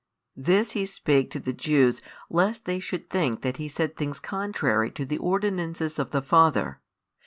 This 0.35 0.71
He 0.71 0.87
spake 0.87 1.29
to 1.29 1.39
the 1.39 1.53
Jews 1.53 2.01
lest 2.27 2.65
they 2.65 2.79
should 2.79 3.07
think 3.07 3.41
that 3.43 3.57
He 3.57 3.67
said 3.67 3.95
things 3.95 4.19
contrary 4.19 4.89
to 4.89 5.05
the 5.05 5.19
ordinances 5.19 5.99
of 5.99 6.09
the 6.09 6.23
Father. 6.23 6.81